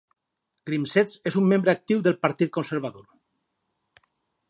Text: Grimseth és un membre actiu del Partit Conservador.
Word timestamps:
Grimseth 0.69 1.13
és 1.31 1.37
un 1.43 1.53
membre 1.53 1.73
actiu 1.75 2.01
del 2.09 2.19
Partit 2.27 2.53
Conservador. 2.59 3.07